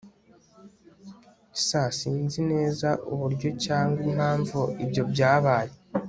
[1.65, 1.67] S
[1.97, 5.73] Sinzi neza uburyo cyangwa impamvu ibyo byabaye